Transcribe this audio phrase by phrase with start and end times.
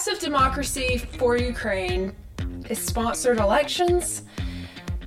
[0.00, 2.14] Passive Democracy for Ukraine
[2.70, 4.22] is sponsored elections.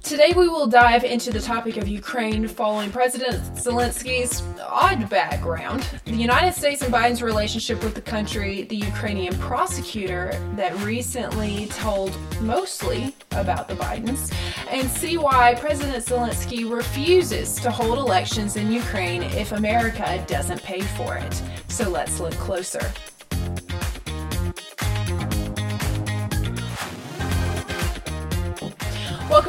[0.03, 6.11] Today, we will dive into the topic of Ukraine following President Zelensky's odd background, the
[6.11, 13.15] United States and Biden's relationship with the country, the Ukrainian prosecutor that recently told mostly
[13.31, 14.31] about the Bidens,
[14.69, 20.81] and see why President Zelensky refuses to hold elections in Ukraine if America doesn't pay
[20.81, 21.41] for it.
[21.67, 22.91] So let's look closer.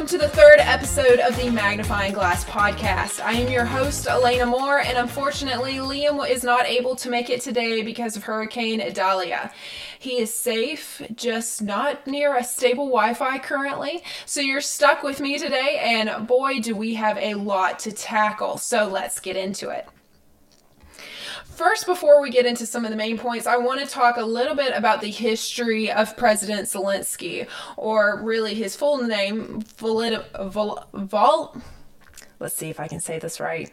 [0.05, 3.19] Welcome to the third episode of the Magnifying Glass podcast.
[3.25, 7.41] I am your host, Elena Moore, and unfortunately, Liam is not able to make it
[7.41, 9.51] today because of Hurricane Idalia.
[9.97, 14.03] He is safe, just not near a stable Wi Fi currently.
[14.27, 18.59] So you're stuck with me today, and boy, do we have a lot to tackle.
[18.59, 19.87] So let's get into it.
[21.55, 24.25] First, before we get into some of the main points, I want to talk a
[24.25, 30.51] little bit about the history of President Zelensky, or really his full name, Volodymyr.
[30.51, 31.61] Vol, Vol,
[32.39, 33.71] let's see if I can say this right.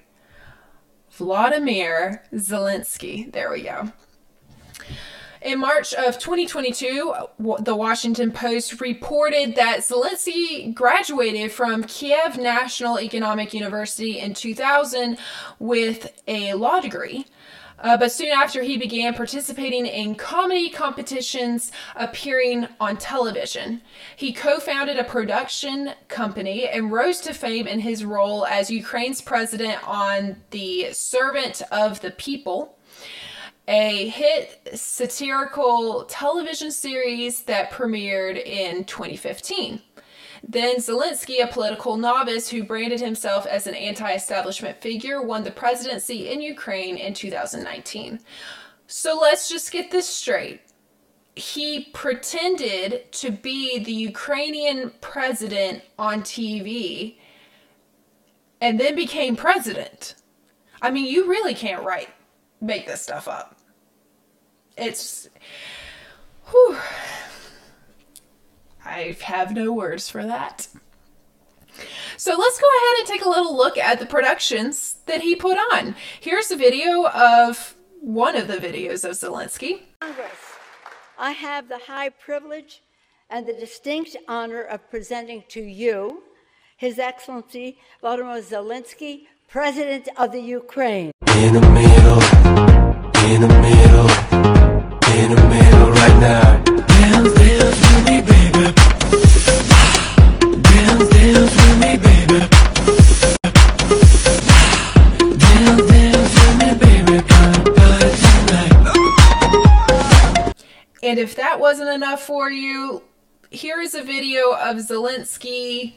[1.10, 3.32] Vladimir Zelensky.
[3.32, 3.92] There we go.
[5.42, 7.12] In March of 2022,
[7.58, 15.18] the Washington Post reported that Zelensky graduated from Kiev National Economic University in 2000
[15.58, 17.26] with a law degree.
[17.82, 23.82] Uh, but soon after, he began participating in comedy competitions, appearing on television.
[24.16, 29.20] He co founded a production company and rose to fame in his role as Ukraine's
[29.20, 32.78] president on The Servant of the People,
[33.66, 39.82] a hit satirical television series that premiered in 2015.
[40.46, 45.50] Then Zelensky, a political novice who branded himself as an anti establishment figure, won the
[45.50, 48.20] presidency in Ukraine in 2019.
[48.86, 50.60] So let's just get this straight.
[51.34, 57.16] He pretended to be the Ukrainian president on TV
[58.60, 60.16] and then became president.
[60.82, 62.10] I mean, you really can't write,
[62.60, 63.56] make this stuff up.
[64.76, 65.28] It's.
[66.50, 66.76] Whew.
[68.84, 70.68] I have no words for that.
[72.16, 75.56] So let's go ahead and take a little look at the productions that he put
[75.72, 75.94] on.
[76.20, 79.82] Here's a video of one of the videos of Zelensky.
[80.00, 80.32] Congress,
[81.18, 82.82] I have the high privilege
[83.30, 86.22] and the distinct honor of presenting to you
[86.76, 91.12] His Excellency Volodymyr Zelensky, President of the Ukraine.
[91.36, 92.22] In the middle,
[93.30, 94.10] in the middle,
[95.16, 96.61] in the middle right now.
[111.12, 113.02] And if that wasn't enough for you,
[113.50, 115.92] here is a video of Zelensky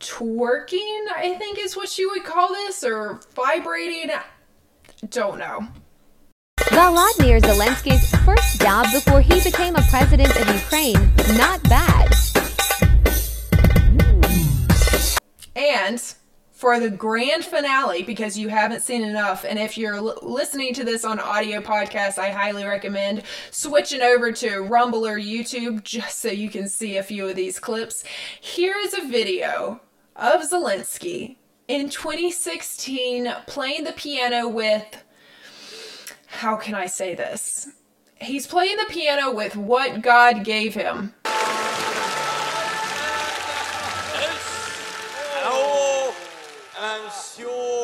[0.00, 4.10] twerking, I think is what you would call this, or vibrating.
[5.10, 5.68] Don't know.
[6.60, 11.12] Volodymyr Zelensky's first job before he became a president of Ukraine.
[11.36, 12.14] Not bad.
[15.54, 16.14] And
[16.58, 20.82] for the grand finale, because you haven't seen enough, and if you're l- listening to
[20.82, 26.30] this on audio podcast, I highly recommend switching over to Rumble or YouTube just so
[26.30, 28.02] you can see a few of these clips.
[28.40, 29.80] Here is a video
[30.16, 31.36] of Zelensky
[31.68, 35.04] in 2016 playing the piano with,
[36.26, 37.68] how can I say this?
[38.16, 41.14] He's playing the piano with what God gave him.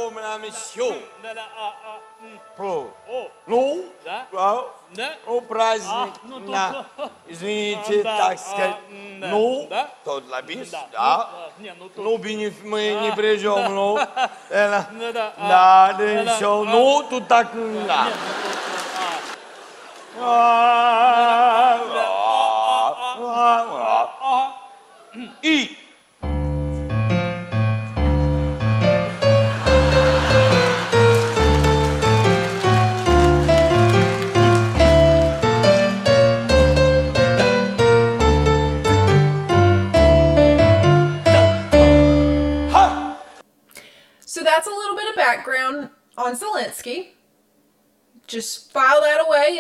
[0.04, 1.02] все, нам все.
[1.24, 2.92] Да-да, а, а, м, Про.
[3.08, 4.26] О, Ну, Да?
[4.34, 5.14] а, да?
[5.26, 5.90] ну, праздник.
[5.92, 6.86] А, ну, тут- на.
[7.28, 8.76] Извините, Да, так а, сказать.
[8.90, 9.28] м, да.
[9.28, 9.90] Ну, Да?
[10.04, 10.88] тот лоббист, Да.
[10.92, 11.18] да.
[11.32, 13.98] Ну, а, не, ну тут- Ну, бини- мы не при чем, ну.
[14.50, 16.62] Это- Да-да, а, Да, да, да-да, все.
[16.62, 16.66] а.
[16.66, 17.48] Ну, тут так,
[17.88, 18.08] да.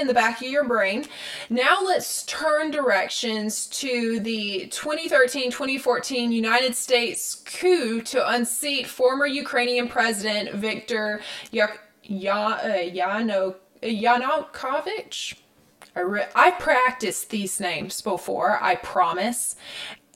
[0.05, 1.07] In the back of your brain.
[1.49, 9.89] Now let's turn directions to the 2013 2014 United States coup to unseat former Ukrainian
[9.89, 11.23] President Viktor
[11.55, 11.67] uh,
[12.07, 15.39] Yano- Yanukovych.
[15.97, 19.57] I re- I practiced these names before, I promise,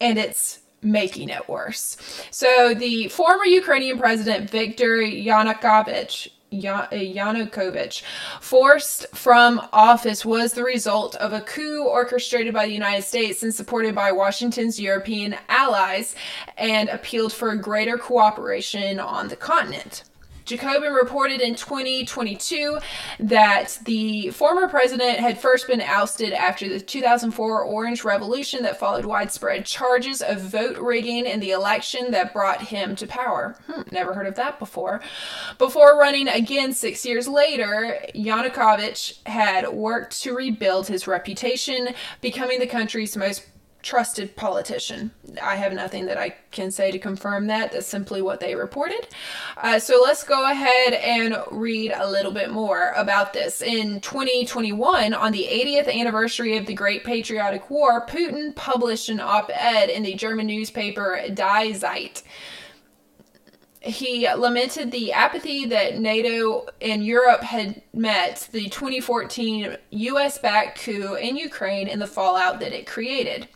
[0.00, 1.96] and it's making it worse.
[2.30, 8.02] So the former Ukrainian president Viktor Yanukovych Ya- Uh, Yanukovych,
[8.40, 13.54] forced from office, was the result of a coup orchestrated by the United States and
[13.54, 16.14] supported by Washington's European allies
[16.56, 20.04] and appealed for greater cooperation on the continent.
[20.48, 22.78] Jacobin reported in 2022
[23.20, 29.04] that the former president had first been ousted after the 2004 Orange Revolution that followed
[29.04, 33.56] widespread charges of vote rigging in the election that brought him to power.
[33.66, 35.02] Hmm, never heard of that before.
[35.58, 41.90] Before running again six years later, Yanukovych had worked to rebuild his reputation,
[42.22, 43.44] becoming the country's most
[43.88, 45.10] trusted politician.
[45.42, 47.72] I have nothing that I can say to confirm that.
[47.72, 49.08] That's simply what they reported.
[49.56, 53.62] Uh, so let's go ahead and read a little bit more about this.
[53.62, 59.50] In 2021, on the 80th anniversary of the Great Patriotic War, Putin published an op
[59.54, 62.22] ed in the German newspaper Die Zeit
[63.80, 71.14] he lamented the apathy that NATO and Europe had met the 2014 US backed coup
[71.14, 73.48] in Ukraine and the fallout that it created.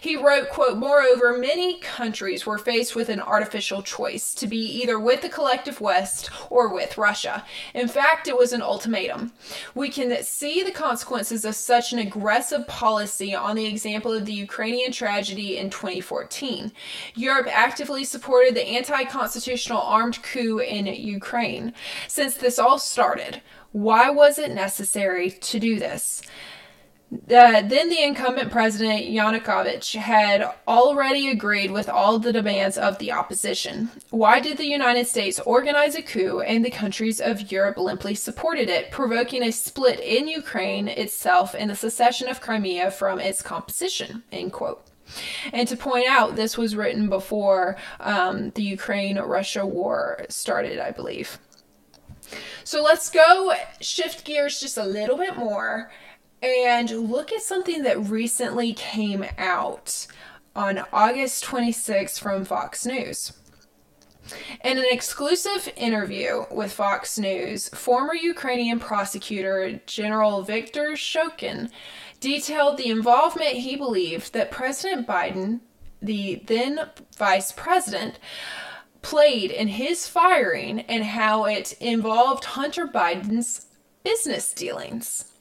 [0.00, 4.98] He wrote, quote, Moreover, many countries were faced with an artificial choice to be either
[4.98, 7.44] with the collective West or with Russia.
[7.72, 9.32] In fact, it was an ultimatum.
[9.74, 14.32] We can see the consequences of such an aggressive policy on the example of the
[14.32, 16.72] Ukrainian tragedy in 2014.
[17.14, 21.72] Europe actively supported the anti constitutional armed coup in Ukraine.
[22.08, 26.22] Since this all started, why was it necessary to do this?
[27.12, 33.12] Uh, then the incumbent president Yanukovych had already agreed with all the demands of the
[33.12, 33.90] opposition.
[34.08, 38.70] Why did the United States organize a coup and the countries of Europe limply supported
[38.70, 44.22] it, provoking a split in Ukraine itself and the secession of Crimea from its composition?
[44.32, 44.82] End quote.
[45.52, 50.92] And to point out, this was written before um, the Ukraine Russia war started, I
[50.92, 51.38] believe.
[52.64, 55.90] So let's go shift gears just a little bit more
[56.42, 60.06] and look at something that recently came out
[60.54, 63.32] on August 26th from Fox News.
[64.64, 71.70] In an exclusive interview with Fox News, former Ukrainian prosecutor General Viktor Shokin
[72.20, 75.60] detailed the involvement he believed that President Biden,
[76.00, 78.18] the then vice president,
[79.02, 83.66] played in his firing and how it involved Hunter Biden's
[84.04, 85.31] business dealings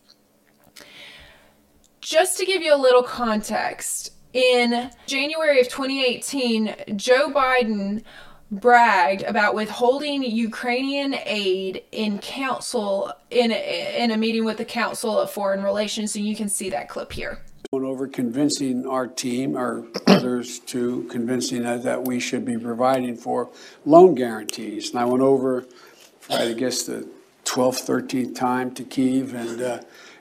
[2.01, 8.03] just to give you a little context, in January of 2018, Joe Biden
[8.49, 15.17] bragged about withholding Ukrainian aid in council in a, in a meeting with the Council
[15.19, 17.39] of Foreign Relations, and you can see that clip here.
[17.73, 23.49] Over convincing our team, or others, to convincing us that we should be providing for
[23.85, 24.89] loan guarantees.
[24.89, 25.65] And I went over
[26.31, 27.07] I guess, the
[27.45, 29.81] 12th, 13th time to Kiev, and uh,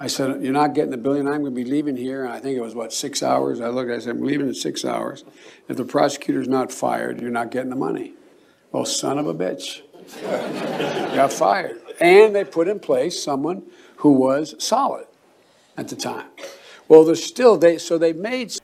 [0.00, 1.26] I said, You're not getting the billion.
[1.26, 2.24] I'm going to be leaving here.
[2.24, 3.60] And I think it was, what, six hours?
[3.60, 5.24] I looked, I said, I'm leaving in six hours.
[5.68, 8.14] If the prosecutor's not fired, you're not getting the money.
[8.70, 9.82] Well, son of a bitch.
[11.14, 11.80] Got fired.
[12.00, 13.64] And they put in place someone
[13.96, 15.06] who was solid
[15.76, 16.28] at the time.
[16.88, 18.54] Well, there's still, they, so they made.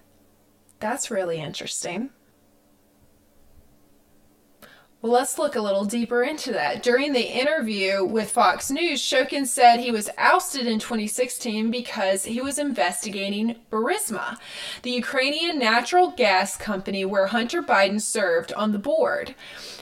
[0.80, 2.10] That's really interesting.
[5.04, 6.82] Well, let's look a little deeper into that.
[6.82, 12.40] During the interview with Fox News, Shokin said he was ousted in 2016 because he
[12.40, 14.38] was investigating Burisma,
[14.80, 19.34] the Ukrainian natural gas company where Hunter Biden served on the board.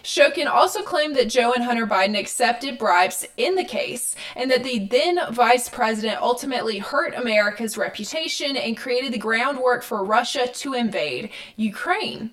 [0.03, 4.65] Shokin also claimed that Joe and Hunter Biden accepted bribes in the case and that
[4.65, 10.75] the then vice president ultimately hurt America's reputation and created the groundwork for Russia to
[10.75, 12.33] invade Ukraine.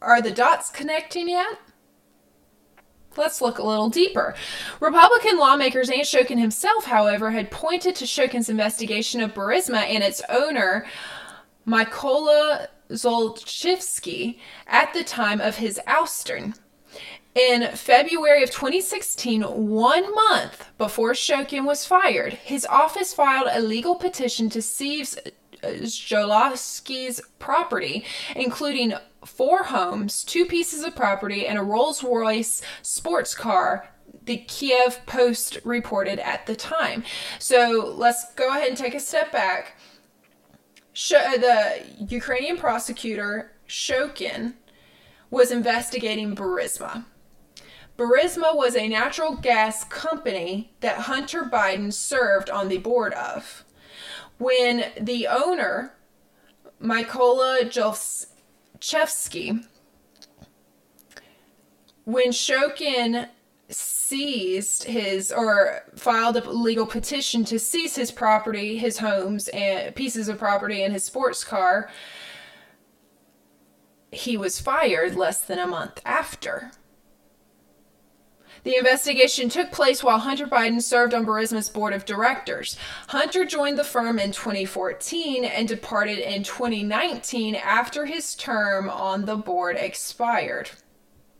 [0.00, 1.58] Are the dots connecting yet?
[3.16, 4.34] Let's look a little deeper.
[4.80, 10.22] Republican lawmakers and Shokin himself, however, had pointed to Shokin's investigation of Burisma and its
[10.28, 10.86] owner,
[11.66, 14.38] Mykola Zlochevsky,
[14.68, 16.56] at the time of his ouster.
[17.34, 23.94] In February of 2016, one month before Shokin was fired, his office filed a legal
[23.96, 25.16] petition to seize
[25.62, 33.88] Zolowski's property, including four homes, two pieces of property, and a Rolls Royce sports car.
[34.24, 37.04] The Kiev Post reported at the time.
[37.38, 39.78] So let's go ahead and take a step back.
[40.92, 44.54] Sh- uh, the Ukrainian prosecutor Shokin
[45.30, 47.04] was investigating Burisma.
[47.96, 53.64] Burisma was a natural gas company that Hunter Biden served on the board of.
[54.38, 55.94] When the owner,
[56.80, 57.68] Mykola
[58.80, 59.66] Jolchevsky,
[62.04, 63.28] when Shokin
[63.68, 70.28] seized his or filed a legal petition to seize his property, his homes and pieces
[70.28, 71.90] of property and his sports car,
[74.10, 76.70] he was fired less than a month after.
[78.64, 82.76] The investigation took place while Hunter Biden served on Burisma's board of directors.
[83.08, 89.36] Hunter joined the firm in 2014 and departed in 2019 after his term on the
[89.36, 90.70] board expired.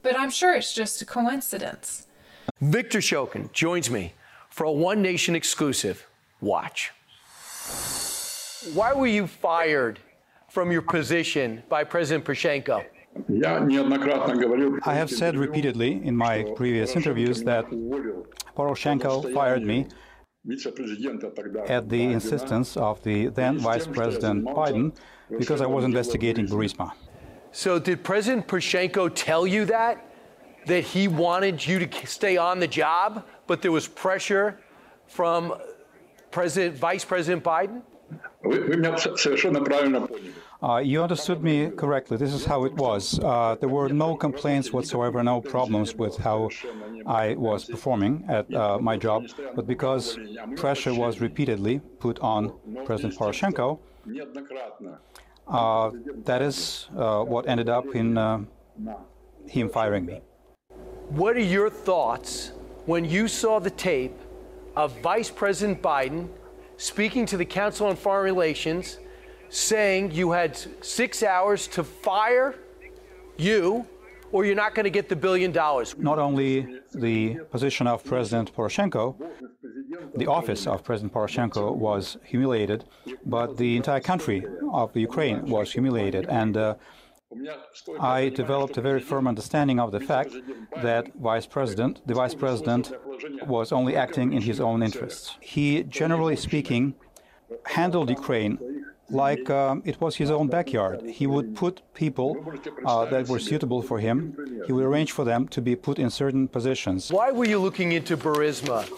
[0.02, 2.06] But I'm sure it's just a coincidence.
[2.60, 4.14] Viktor Shokin joins me
[4.48, 6.06] for a One Nation exclusive.
[6.40, 6.92] Watch.
[8.74, 9.98] Why were you fired
[10.48, 12.84] from your position by President Poroshenko?
[14.84, 17.66] I have said repeatedly in my previous interviews that
[18.56, 19.86] Poroshenko fired me
[21.68, 24.94] at the insistence of the then Vice President Biden
[25.38, 26.92] because I was investigating Burisma.
[27.50, 30.04] So, did President Poroshenko tell you that?
[30.66, 34.60] That he wanted you to stay on the job, but there was pressure
[35.06, 35.54] from
[36.30, 37.82] President, Vice President Biden?
[40.60, 42.16] Uh, you understood me correctly.
[42.16, 43.20] This is how it was.
[43.20, 46.48] Uh, there were no complaints whatsoever, no problems with how
[47.06, 49.26] I was performing at uh, my job.
[49.54, 50.18] But because
[50.56, 52.52] pressure was repeatedly put on
[52.84, 53.78] President Poroshenko,
[55.46, 55.90] uh,
[56.24, 58.40] that is uh, what ended up in uh,
[59.46, 60.20] him firing me.
[61.10, 62.50] What are your thoughts
[62.86, 64.18] when you saw the tape
[64.74, 66.28] of Vice President Biden
[66.78, 68.98] speaking to the Council on Foreign Relations?
[69.50, 72.54] Saying you had six hours to fire
[73.36, 73.86] you
[74.32, 75.96] or you're not going to get the billion dollars.
[75.96, 79.16] Not only the position of President Poroshenko,
[80.16, 82.84] the office of President Poroshenko was humiliated,
[83.24, 86.26] but the entire country of Ukraine was humiliated.
[86.28, 86.74] And uh,
[88.00, 90.32] I developed a very firm understanding of the fact
[90.82, 92.92] that Vice President, the Vice President,
[93.46, 95.36] was only acting in his own interests.
[95.40, 96.94] He, generally speaking,
[97.66, 98.58] handled Ukraine
[99.10, 101.02] like um, it was his own backyard.
[101.08, 102.36] He would put people
[102.84, 104.36] uh, that were suitable for him,
[104.66, 107.10] he would arrange for them to be put in certain positions.
[107.10, 108.88] Why were you looking into Burisma?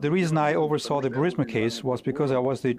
[0.00, 2.78] The reason I oversaw the Burisma case was because I was the,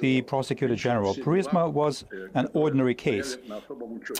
[0.00, 1.14] the prosecutor general.
[1.14, 3.36] Burisma was an ordinary case.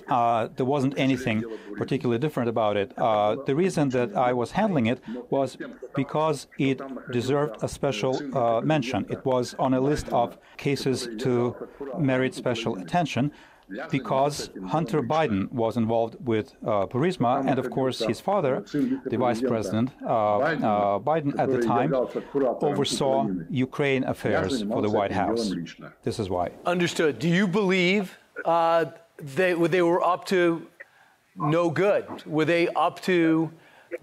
[0.09, 1.45] Uh, there wasn't anything
[1.77, 2.93] particularly different about it.
[2.97, 5.57] Uh, the reason that I was handling it was
[5.95, 6.81] because it
[7.13, 9.07] deserved a special uh, mention.
[9.09, 11.55] It was on a list of cases to
[11.99, 13.33] merit special attention
[13.91, 18.65] because Hunter Biden was involved with uh, Burisma, and of course his father,
[19.07, 25.13] the vice president uh, uh, Biden at the time, oversaw Ukraine affairs for the White
[25.13, 25.53] House.
[26.03, 26.51] This is why.
[26.65, 27.19] Understood.
[27.19, 28.87] Do you believe uh,
[29.19, 30.67] they, they were up to
[31.37, 32.05] no good?
[32.27, 33.51] Were they up to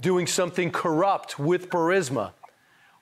[0.01, 2.31] doing something corrupt with Burisma?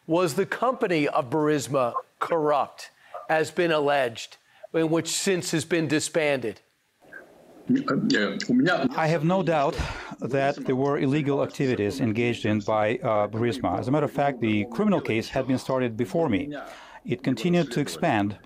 [0.07, 2.91] Was the company of Burisma corrupt,
[3.29, 4.37] as been alleged?
[4.81, 6.61] Which since has been disbanded?
[8.97, 9.77] I have no doubt
[10.19, 13.79] that there were illegal activities engaged in by uh, Burisma.
[13.79, 16.53] As a matter of fact, the criminal case had been started before me.
[17.05, 18.37] It continued to expand.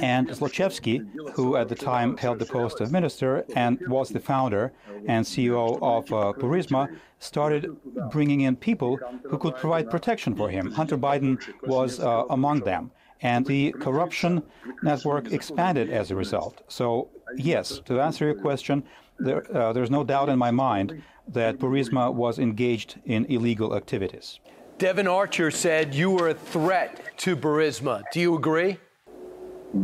[0.00, 4.72] And Zlochevsky, who at the time held the post of minister and was the founder
[5.06, 6.88] and CEO of uh, Burisma,
[7.20, 7.70] started
[8.10, 10.72] bringing in people who could provide protection for him.
[10.72, 12.90] Hunter Biden was uh, among them
[13.22, 14.42] and the corruption
[14.82, 16.62] network expanded as a result.
[16.68, 18.82] So, yes, to answer your question,
[19.18, 24.40] there, uh, there's no doubt in my mind that Burisma was engaged in illegal activities.
[24.78, 28.02] Devon Archer said you were a threat to Burisma.
[28.12, 28.78] Do you agree?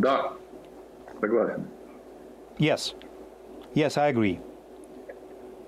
[0.00, 0.33] Да.
[2.59, 2.95] Yes.
[3.75, 4.40] Yes, I agree.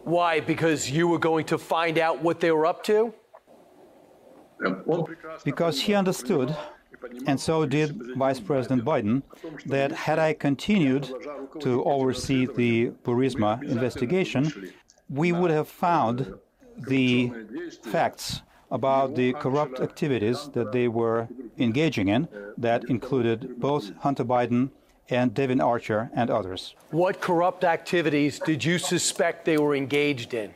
[0.04, 0.40] Why?
[0.40, 3.14] Because you were going to find out what they were up to?
[5.44, 6.56] Because he understood
[7.26, 9.22] and so did Vice President Biden,
[9.66, 11.12] that had I continued
[11.60, 14.72] to oversee the Burisma investigation,
[15.08, 16.34] we would have found
[16.76, 17.32] the
[17.82, 21.28] facts about the corrupt activities that they were
[21.58, 24.70] engaging in that included both Hunter Biden
[25.08, 26.74] and Devon Archer and others.
[26.90, 30.54] What corrupt activities did you suspect they were engaged in?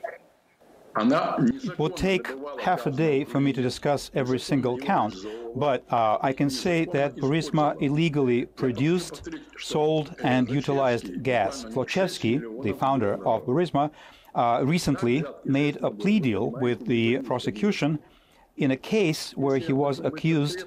[0.96, 2.28] It would take
[2.60, 5.14] half a day for me to discuss every single count,
[5.56, 11.64] but uh, I can say that Burisma illegally produced, sold, and utilized gas.
[11.64, 13.90] Zlochevsky, the founder of Burisma,
[14.34, 17.98] uh, recently made a plea deal with the prosecution
[18.56, 20.64] in a case where he was accused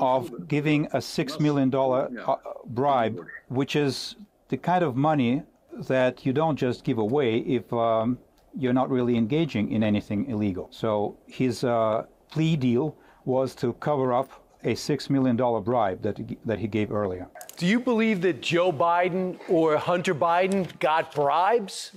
[0.00, 4.16] of giving a $6 million uh, bribe, which is
[4.48, 5.42] the kind of money
[5.88, 8.18] that you don't just give away if um,
[8.56, 10.68] you're not really engaging in anything illegal.
[10.70, 16.36] So his uh, plea deal was to cover up a $6 million bribe that he,
[16.44, 17.28] that he gave earlier.
[17.56, 21.92] Do you believe that Joe Biden or Hunter Biden got bribes?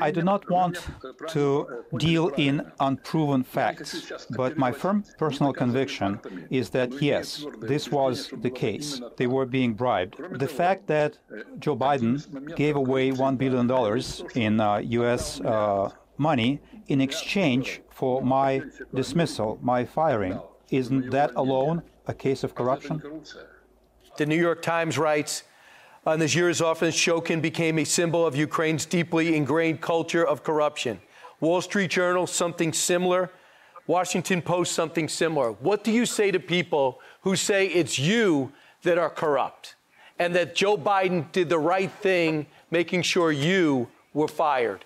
[0.00, 0.78] I do not want
[1.28, 8.30] to deal in unproven facts, but my firm personal conviction is that yes, this was
[8.42, 9.00] the case.
[9.16, 10.16] They were being bribed.
[10.38, 11.18] The fact that
[11.58, 13.66] Joe Biden gave away $1 billion
[14.34, 15.40] in uh, U.S.
[15.40, 18.62] Uh, money in exchange for my
[18.94, 20.40] dismissal, my firing,
[20.70, 23.02] isn't that alone a case of corruption?
[24.16, 25.44] The New York Times writes,
[26.06, 31.00] on this year's office, Shokin became a symbol of Ukraine's deeply ingrained culture of corruption.
[31.40, 33.30] Wall Street Journal, something similar.
[33.88, 35.52] Washington Post, something similar.
[35.52, 39.74] What do you say to people who say it's you that are corrupt
[40.18, 44.84] and that Joe Biden did the right thing making sure you were fired?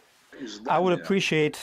[0.69, 1.59] I would appreciate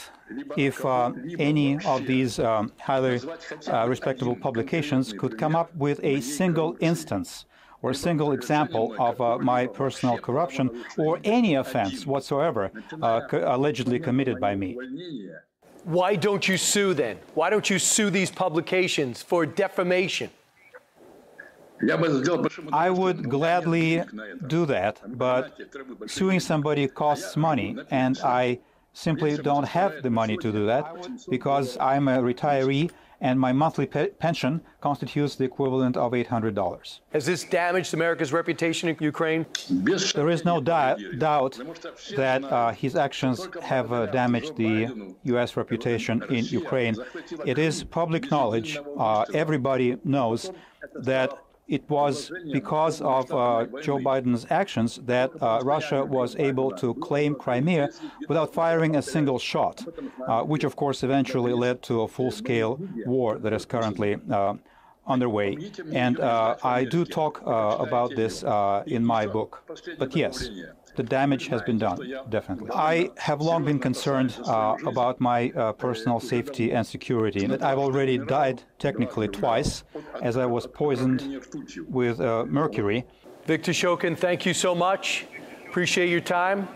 [0.56, 3.20] if uh, any of these um, highly
[3.66, 7.44] uh, respectable publications could come up with a single instance
[7.82, 12.70] or a single example of uh, my personal corruption or any offense whatsoever
[13.02, 14.76] uh, co- allegedly committed by me.
[15.84, 17.18] Why don't you sue then?
[17.34, 20.30] Why don't you sue these publications for defamation?
[22.72, 24.02] I would gladly
[24.48, 25.56] do that, but
[26.06, 28.58] suing somebody costs money, and I
[28.92, 33.86] simply don't have the money to do that because I'm a retiree and my monthly
[33.86, 37.00] pe- pension constitutes the equivalent of $800.
[37.12, 39.44] Has this damaged America's reputation in Ukraine?
[40.14, 41.58] There is no di- doubt
[42.16, 45.56] that uh, his actions have uh, damaged the U.S.
[45.56, 46.94] reputation in Ukraine.
[47.44, 48.78] It is public knowledge.
[48.96, 50.50] Uh, everybody knows
[50.94, 51.30] that
[51.68, 57.34] it was because of uh, Joe Biden's actions that uh, Russia was able to claim
[57.34, 57.90] Crimea
[58.26, 59.84] without firing a single shot,
[60.26, 64.54] uh, which of course eventually led to a full scale war that is currently uh,
[65.06, 65.56] underway.
[65.92, 68.42] And uh, I do talk uh, about this
[68.86, 69.62] in my book.
[69.98, 70.48] But yes,
[70.98, 71.96] the damage has been done,
[72.28, 72.70] definitely.
[72.74, 77.46] I have long been concerned uh, about my uh, personal safety and security.
[77.46, 79.84] That I've already died technically twice,
[80.20, 81.20] as I was poisoned
[81.88, 83.06] with uh, mercury.
[83.46, 85.26] Viktor Shokin, thank you so much.
[85.68, 86.66] Appreciate your time.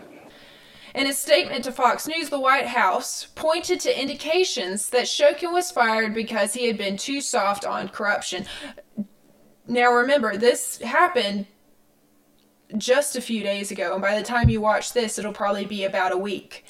[0.95, 5.69] In a statement to Fox News, the White House pointed to indications that Shokin was
[5.69, 8.45] fired because he had been too soft on corruption.
[9.67, 11.47] Now, remember, this happened
[12.77, 15.83] just a few days ago, and by the time you watch this, it'll probably be
[15.83, 16.65] about a week.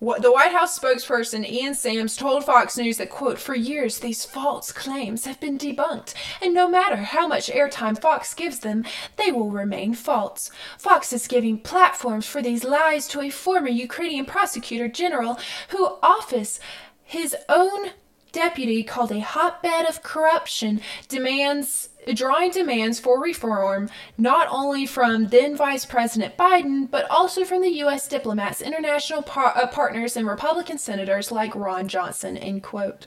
[0.00, 4.24] What the White House spokesperson Ian Sams told Fox News that, quote, for years these
[4.24, 8.84] false claims have been debunked, and no matter how much airtime Fox gives them,
[9.16, 10.52] they will remain false.
[10.78, 15.36] Fox is giving platforms for these lies to a former Ukrainian prosecutor general
[15.70, 16.60] who office
[17.02, 17.90] his own
[18.30, 25.56] deputy called a hotbed of corruption demands drawing demands for reform not only from then
[25.56, 28.08] Vice President Biden, but also from the U.S.
[28.08, 32.36] diplomats, international par- uh, partners, and Republican senators like Ron Johnson.
[32.36, 33.06] End quote.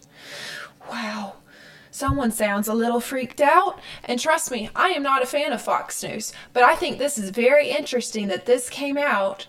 [0.90, 1.36] Wow.
[1.92, 3.80] Someone sounds a little freaked out.
[4.06, 7.18] And trust me, I am not a fan of Fox News, but I think this
[7.18, 9.48] is very interesting that this came out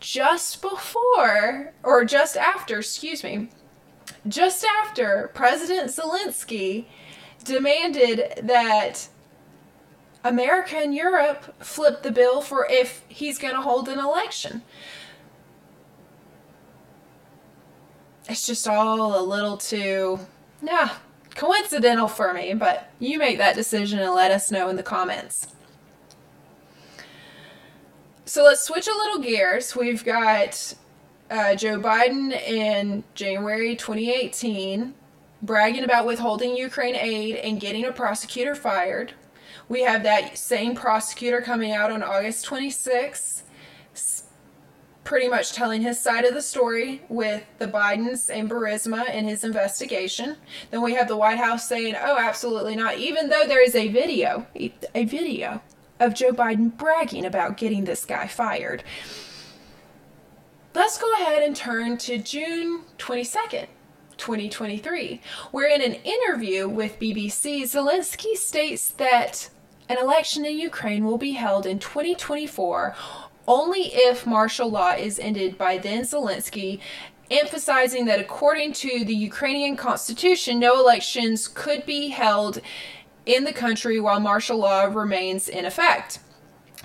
[0.00, 3.48] just before, or just after, excuse me,
[4.28, 6.86] just after President Zelensky
[7.44, 9.08] demanded that
[10.24, 14.62] America and Europe flip the bill for if he's going to hold an election.
[18.28, 20.20] It's just all a little too,
[20.62, 20.96] yeah,
[21.34, 25.46] coincidental for me, but you make that decision and let us know in the comments.
[28.26, 29.74] So let's switch a little gears.
[29.74, 30.74] We've got
[31.30, 34.92] uh, Joe Biden in January 2018
[35.42, 39.12] bragging about withholding Ukraine aid and getting a prosecutor fired.
[39.68, 43.42] We have that same prosecutor coming out on August 26th,
[45.04, 49.44] pretty much telling his side of the story with the Bidens and Burisma in his
[49.44, 50.36] investigation.
[50.70, 53.88] Then we have the White House saying, oh, absolutely not, even though there is a
[53.88, 54.46] video,
[54.94, 55.62] a video
[56.00, 58.82] of Joe Biden bragging about getting this guy fired.
[60.74, 63.66] Let's go ahead and turn to June 22nd.
[64.18, 69.48] 2023, where in an interview with BBC, Zelensky states that
[69.88, 72.94] an election in Ukraine will be held in 2024
[73.46, 76.80] only if martial law is ended by then Zelensky,
[77.30, 82.60] emphasizing that according to the Ukrainian constitution, no elections could be held
[83.24, 86.18] in the country while martial law remains in effect.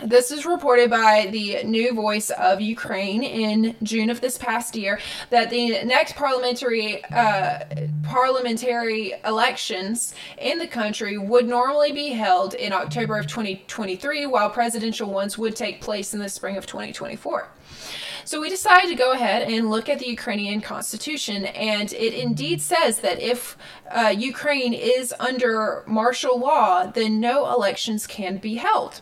[0.01, 4.99] This is reported by the New Voice of Ukraine in June of this past year
[5.29, 7.59] that the next parliamentary uh,
[8.01, 15.11] parliamentary elections in the country would normally be held in October of 2023, while presidential
[15.11, 17.49] ones would take place in the spring of 2024.
[18.25, 22.61] So we decided to go ahead and look at the Ukrainian constitution, and it indeed
[22.61, 23.57] says that if
[23.91, 29.01] uh, Ukraine is under martial law, then no elections can be held.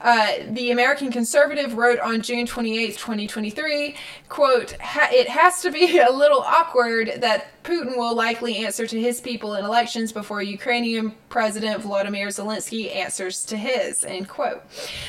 [0.00, 3.94] Uh, the American Conservative wrote on June 28, 2023,
[4.28, 4.74] quote,
[5.12, 9.54] it has to be a little awkward that Putin will likely answer to his people
[9.54, 14.62] in elections before Ukrainian President Volodymyr Zelensky answers to his, end quote.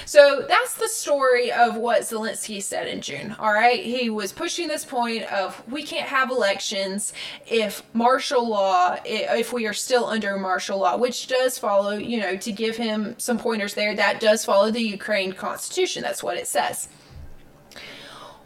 [0.05, 3.83] So that's the story of what Zelensky said in June, all right?
[3.83, 7.13] He was pushing this point of we can't have elections
[7.47, 12.35] if martial law, if we are still under martial law, which does follow, you know,
[12.35, 16.01] to give him some pointers there, that does follow the Ukraine constitution.
[16.03, 16.89] That's what it says.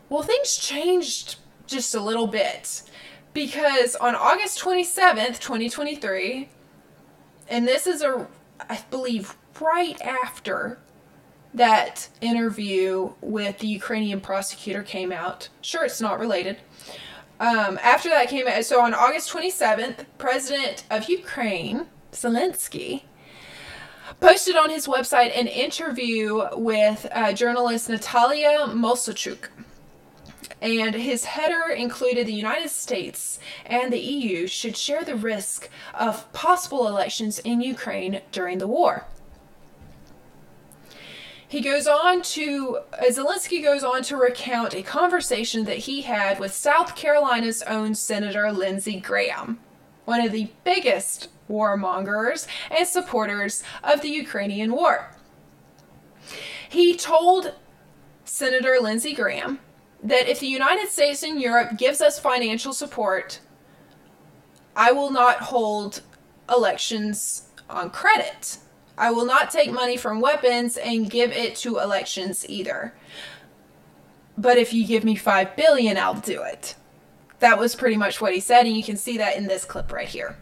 [0.09, 2.83] Well, things changed just a little bit
[3.33, 6.49] because on August 27th, 2023,
[7.49, 8.27] and this is a,
[8.69, 10.79] I believe, right after
[11.53, 15.49] that interview with the Ukrainian prosecutor came out.
[15.61, 16.57] Sure, it's not related.
[17.39, 23.03] Um, after that came out, so on August 27th, President of Ukraine, Zelensky,
[24.19, 29.49] posted on his website an interview with uh, journalist Natalia Mosalchuk.
[30.61, 36.31] And his header included the United States and the EU should share the risk of
[36.33, 39.05] possible elections in Ukraine during the war.
[41.47, 46.39] He goes on to, uh, Zelensky goes on to recount a conversation that he had
[46.39, 49.59] with South Carolina's own Senator Lindsey Graham,
[50.05, 55.11] one of the biggest warmongers and supporters of the Ukrainian war.
[56.69, 57.53] He told
[58.23, 59.59] Senator Lindsey Graham
[60.03, 63.39] that if the United States and Europe gives us financial support,
[64.75, 66.01] I will not hold
[66.49, 68.57] elections on credit.
[68.97, 72.93] I will not take money from weapons and give it to elections either.
[74.37, 76.75] But if you give me 5 billion, I'll do it.
[77.39, 79.91] That was pretty much what he said, and you can see that in this clip
[79.91, 80.37] right here.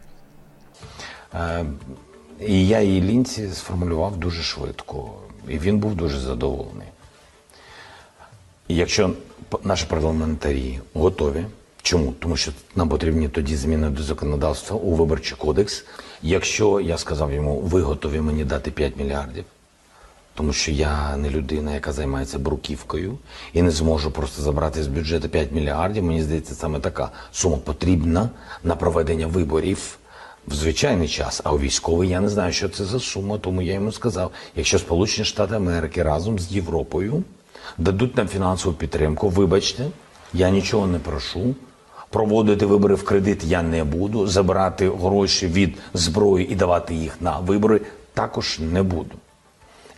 [1.34, 1.64] Е,
[2.40, 5.10] І я її лінці сформулював дуже швидко,
[5.48, 6.88] і він був дуже задоволений.
[8.68, 9.10] І якщо
[9.64, 11.44] наші парламентарі готові,
[11.82, 12.12] чому?
[12.18, 15.84] Тому що нам потрібні тоді зміни до законодавства у виборчий кодекс.
[16.22, 19.44] Якщо я сказав йому, ви готові мені дати 5 мільярдів,
[20.34, 23.18] тому що я не людина, яка займається бруківкою,
[23.52, 26.04] і не зможу просто забрати з бюджету 5 мільярдів.
[26.04, 28.30] Мені здається, саме така сума потрібна
[28.64, 29.98] на проведення виборів
[30.48, 31.40] в звичайний час.
[31.44, 34.78] А у військовий я не знаю, що це за сума, тому я йому сказав: якщо
[34.78, 37.22] Сполучені Штати Америки разом з Європою
[37.78, 39.86] дадуть нам фінансову підтримку, вибачте,
[40.32, 41.54] я нічого не прошу.
[42.10, 44.26] Проводити вибори в кредит я не буду.
[44.26, 47.80] Забирати гроші від зброї і давати їх на вибори
[48.14, 49.14] також не буду.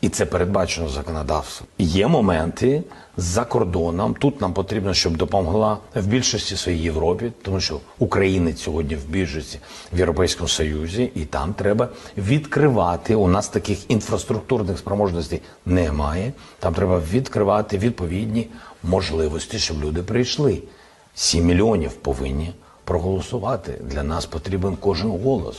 [0.01, 1.69] І це передбачено законодавством.
[1.79, 2.83] Є моменти
[3.17, 4.15] за кордоном.
[4.15, 9.59] Тут нам потрібно, щоб допомогла в більшості своїй Європі, тому що українець сьогодні в більшості
[9.93, 13.15] в Європейському Союзі, і там треба відкривати.
[13.15, 16.33] У нас таких інфраструктурних спроможностей немає.
[16.59, 18.49] Там треба відкривати відповідні
[18.83, 20.63] можливості, щоб люди прийшли.
[21.15, 22.53] Сім мільйонів повинні
[22.85, 23.73] проголосувати.
[23.81, 25.57] Для нас потрібен кожен голос.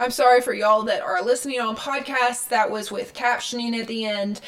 [0.00, 2.48] I'm sorry for y'all that are listening on podcasts.
[2.48, 4.40] That was with captioning at the end.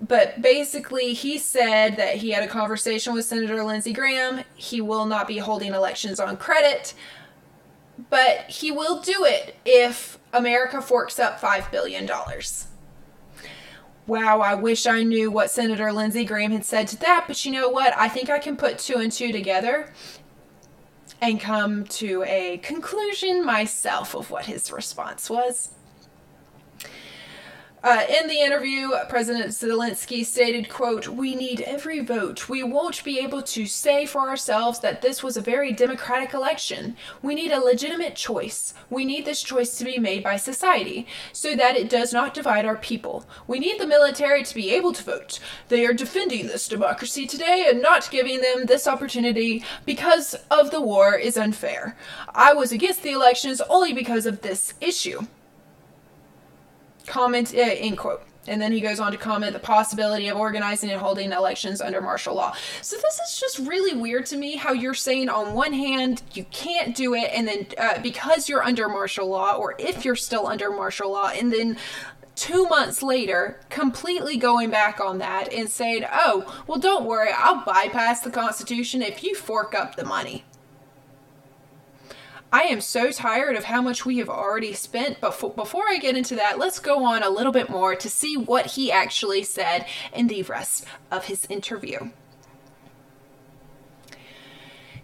[0.00, 4.44] But basically, he said that he had a conversation with Senator Lindsey Graham.
[4.54, 6.94] He will not be holding elections on credit,
[8.08, 12.08] but he will do it if America forks up $5 billion.
[14.06, 17.52] Wow, I wish I knew what Senator Lindsey Graham had said to that, but you
[17.52, 17.96] know what?
[17.96, 19.92] I think I can put two and two together
[21.20, 25.70] and come to a conclusion myself of what his response was.
[27.82, 32.46] Uh, in the interview, President Zelensky stated, quote, We need every vote.
[32.46, 36.94] We won't be able to say for ourselves that this was a very democratic election.
[37.22, 38.74] We need a legitimate choice.
[38.90, 42.66] We need this choice to be made by society so that it does not divide
[42.66, 43.24] our people.
[43.46, 45.40] We need the military to be able to vote.
[45.68, 50.82] They are defending this democracy today and not giving them this opportunity because of the
[50.82, 51.96] war is unfair.
[52.34, 55.26] I was against the elections only because of this issue
[57.06, 60.90] comment uh, end quote and then he goes on to comment the possibility of organizing
[60.90, 62.54] and holding elections under martial law.
[62.82, 66.44] So this is just really weird to me how you're saying on one hand you
[66.50, 70.46] can't do it, and then uh, because you're under martial law, or if you're still
[70.46, 71.76] under martial law, and then
[72.34, 77.64] two months later completely going back on that and saying, oh, well, don't worry, I'll
[77.64, 80.44] bypass the Constitution if you fork up the money.
[82.52, 85.98] I am so tired of how much we have already spent, but f- before I
[85.98, 89.44] get into that, let's go on a little bit more to see what he actually
[89.44, 92.10] said in the rest of his interview.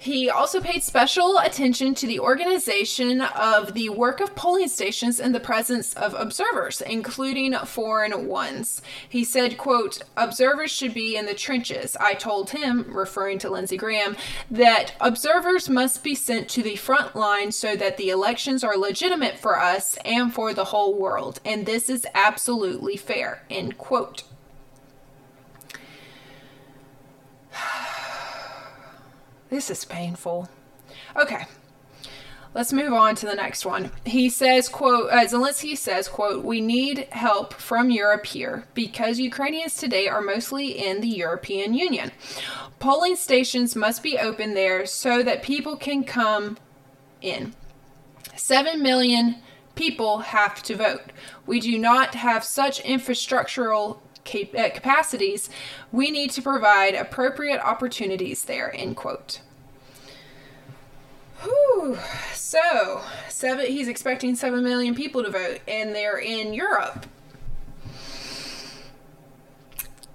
[0.07, 5.33] He also paid special attention to the organization of the work of polling stations in
[5.33, 8.81] the presence of observers, including foreign ones.
[9.09, 11.97] He said, quote, observers should be in the trenches.
[11.99, 14.17] I told him, referring to Lindsey Graham,
[14.49, 19.41] that observers must be sent to the front line so that the elections are legitimate
[19.41, 21.41] for us and for the whole world.
[21.45, 24.23] And this is absolutely fair, end quote.
[29.51, 30.49] This is painful.
[31.15, 31.47] Okay.
[32.55, 33.91] Let's move on to the next one.
[34.07, 39.77] He says, quote, uh, Zelensky says, quote, we need help from Europe here because Ukrainians
[39.77, 42.13] today are mostly in the European Union.
[42.79, 46.57] Polling stations must be open there so that people can come
[47.21, 47.53] in.
[48.37, 49.37] Seven million
[49.75, 51.13] people have to vote.
[51.45, 55.49] We do not have such infrastructural cap- uh, capacities,
[55.93, 59.41] we need to provide appropriate opportunities there, end quote.
[61.43, 61.99] Whew.
[62.33, 67.07] So, seven, he's expecting 7 million people to vote, and they're in Europe.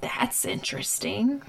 [0.01, 1.41] That's interesting.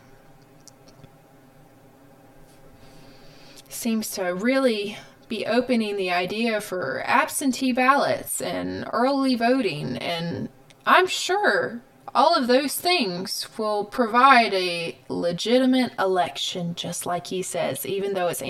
[3.68, 4.98] Seems to really
[5.29, 10.51] be opening the idea for absentee ballots and early voting, and
[10.85, 11.81] I'm sure
[12.14, 18.29] all of those things will provide a legitimate election, just like he says, even though
[18.29, 18.42] it's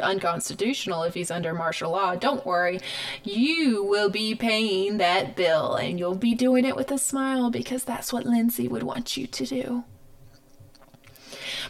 [0.00, 2.14] unconstitutional if he's under martial law.
[2.14, 2.78] Don't worry,
[3.24, 7.84] you will be paying that bill and you'll be doing it with a smile because
[7.84, 9.84] that's what Lindsey would want you to do.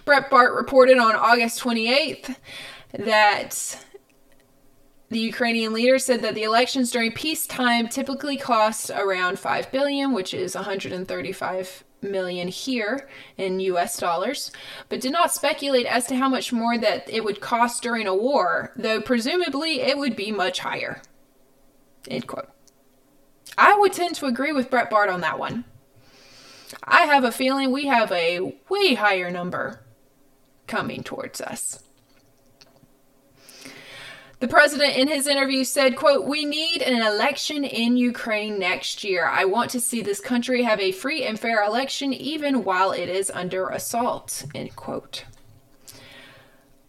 [0.04, 2.36] Breitbart reported on August 28th
[2.92, 3.84] that
[5.08, 10.34] the Ukrainian leader said that the elections during peacetime typically cost around 5 billion, which
[10.34, 14.50] is 135 million here in US dollars,
[14.88, 18.14] but did not speculate as to how much more that it would cost during a
[18.14, 21.02] war, though presumably it would be much higher.
[22.08, 22.48] End quote.
[23.56, 25.64] I would tend to agree with Breitbart on that one.
[26.84, 29.84] I have a feeling we have a way higher number
[30.66, 31.85] coming towards us.
[34.38, 39.26] The president in his interview said, quote, "We need an election in Ukraine next year.
[39.26, 43.08] I want to see this country have a free and fair election even while it
[43.08, 45.24] is under assault." End quote.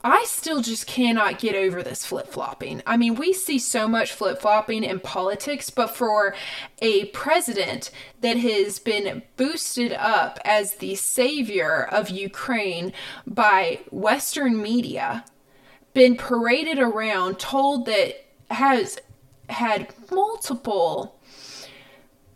[0.03, 2.83] I still just cannot get over this flip flopping.
[2.86, 6.36] I mean, we see so much flip flopping in politics, but for
[6.79, 12.93] a president that has been boosted up as the savior of Ukraine
[13.25, 15.25] by Western media,
[15.93, 19.00] been paraded around, told that has
[19.50, 21.17] had multiple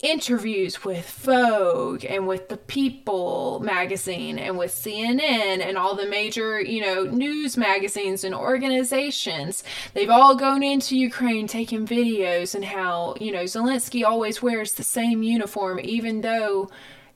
[0.02, 6.60] interviews with Vogue and with the People magazine and with CNN and all the major,
[6.60, 9.64] you know, news magazines and organizations.
[9.94, 14.84] They've all gone into Ukraine taking videos and how, you know, Zelensky always wears the
[14.84, 16.70] same uniform even though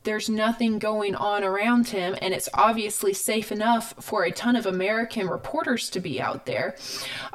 [0.06, 4.66] there's nothing going on around him, and it's obviously safe enough for a ton of
[4.66, 6.76] American reporters to be out there.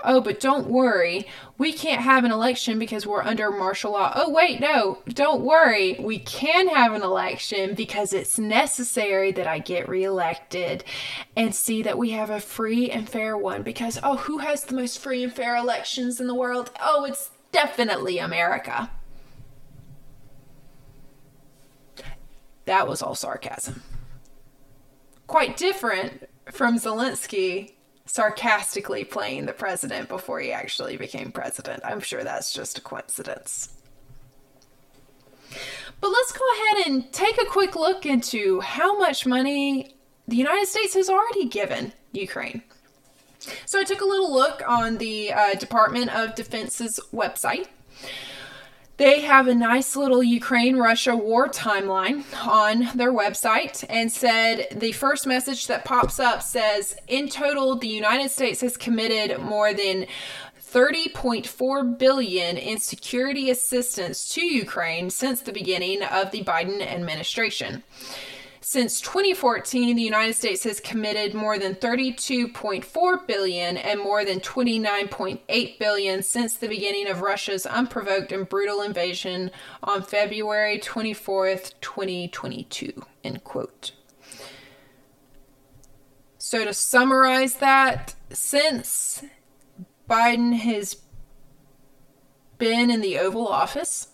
[0.02, 1.26] Oh, but don't worry,
[1.58, 4.12] we can't have an election because we're under martial law.
[4.14, 9.58] Oh, wait, no, don't worry, we can have an election because it's necessary that I
[9.58, 10.84] get reelected
[11.36, 13.62] and see that we have a free and fair one.
[13.62, 16.70] Because, oh, who has the most free and fair elections in the world?
[16.80, 18.90] Oh, it's definitely America.
[22.70, 23.82] That was all sarcasm.
[25.26, 27.72] Quite different from Zelensky
[28.06, 31.82] sarcastically playing the president before he actually became president.
[31.84, 33.70] I'm sure that's just a coincidence.
[36.00, 39.96] But let's go ahead and take a quick look into how much money
[40.28, 42.62] the United States has already given Ukraine.
[43.66, 47.66] So I took a little look on the uh, Department of Defense's website.
[49.00, 54.92] They have a nice little Ukraine Russia war timeline on their website and said the
[54.92, 60.04] first message that pops up says in total the United States has committed more than
[60.62, 67.82] 30.4 billion in security assistance to Ukraine since the beginning of the Biden administration.
[68.62, 75.78] Since 2014, the United States has committed more than 32.4 billion and more than 29.8
[75.78, 79.50] billion since the beginning of Russia's unprovoked and brutal invasion
[79.82, 83.02] on February 24th, 2022.
[83.24, 83.92] End quote.
[86.36, 89.24] So to summarize that, since
[90.08, 90.98] Biden has
[92.58, 94.08] been in the Oval Office,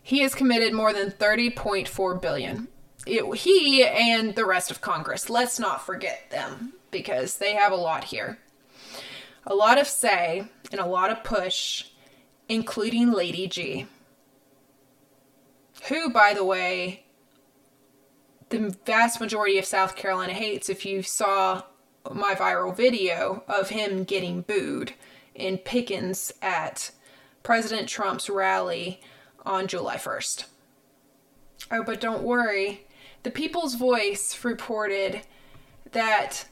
[0.00, 2.68] he has committed more than 30.4 billion
[3.06, 5.30] it, he and the rest of Congress.
[5.30, 8.38] Let's not forget them because they have a lot here.
[9.46, 11.84] A lot of say and a lot of push,
[12.48, 13.86] including Lady G,
[15.88, 17.04] who, by the way,
[18.48, 20.68] the vast majority of South Carolina hates.
[20.68, 21.62] If you saw
[22.12, 24.92] my viral video of him getting booed
[25.34, 26.90] in Pickens at
[27.42, 29.00] President Trump's rally
[29.44, 30.44] on July 1st.
[31.70, 32.85] Oh, but don't worry,
[33.26, 35.22] the People's Voice reported
[35.90, 36.46] that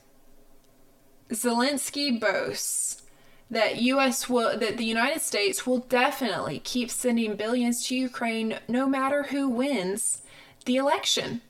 [1.30, 3.04] Zelensky boasts
[3.48, 8.88] that US will that the United States will definitely keep sending billions to Ukraine no
[8.88, 10.22] matter who wins
[10.64, 11.42] the election.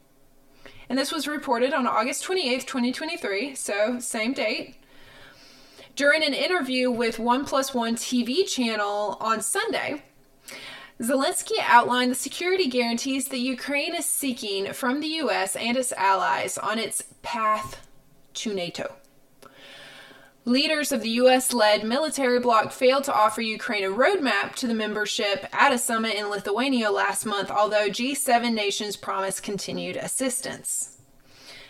[0.90, 4.76] And this was reported on August 28th, 2023, so same date.
[5.96, 10.02] During an interview with One Plus One TV channel on Sunday,
[11.00, 16.56] Zelensky outlined the security guarantees that Ukraine is seeking from the US and its allies
[16.56, 17.86] on its path
[18.34, 18.94] to NATO.
[20.44, 24.74] Leaders of the US led military bloc failed to offer Ukraine a roadmap to the
[24.74, 30.98] membership at a summit in Lithuania last month, although G7 nations promised continued assistance.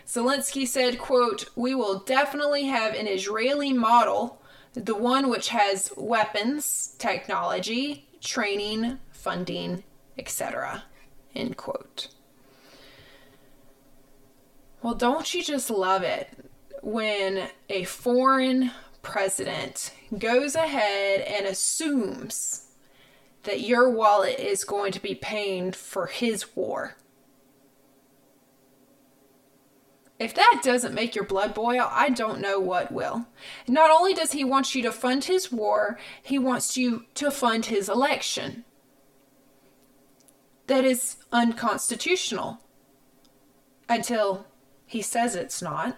[0.07, 4.43] Zelensky said, quote, We will definitely have an Israeli model,
[4.75, 9.83] the one which has weapons, technology, training, funding,
[10.19, 10.85] etc.
[11.35, 12.09] End quote.
[14.83, 16.29] Well, don't you just love it
[16.83, 22.67] when a foreign president goes ahead and assumes
[23.45, 26.97] that your wallet is going to be paying for his war?
[30.19, 33.27] If that doesn't make your blood boil, I don't know what will.
[33.67, 37.67] Not only does he want you to fund his war, he wants you to fund
[37.67, 38.65] his election
[40.67, 42.59] that is unconstitutional
[43.89, 44.47] until
[44.87, 45.97] he says it's not.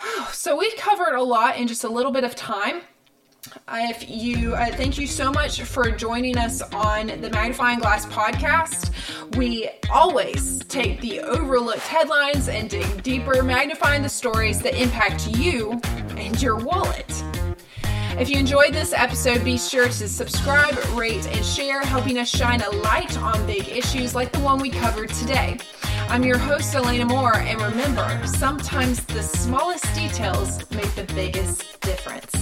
[0.32, 2.82] So we've covered a lot in just a little bit of time.
[3.68, 8.90] If you uh, thank you so much for joining us on the Magnifying Glass podcast.
[9.36, 15.80] We always take the overlooked headlines and dig deeper, magnifying the stories that impact you
[16.16, 17.22] and your wallet.
[18.18, 22.60] If you enjoyed this episode, be sure to subscribe, rate, and share, helping us shine
[22.60, 25.58] a light on big issues like the one we covered today.
[26.08, 32.34] I'm your host, Elena Moore, and remember, sometimes the smallest details make the biggest difference.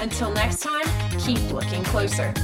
[0.00, 0.84] Until next time,
[1.20, 2.34] keep looking closer.